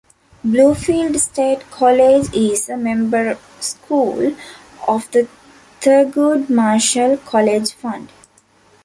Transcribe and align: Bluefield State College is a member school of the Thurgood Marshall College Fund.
Bluefield 0.43 1.19
State 1.19 1.59
College 1.69 2.33
is 2.33 2.69
a 2.69 2.75
member 2.75 3.37
school 3.59 4.35
of 4.87 5.11
the 5.11 5.27
Thurgood 5.79 6.49
Marshall 6.49 7.17
College 7.17 7.73
Fund. 7.73 8.09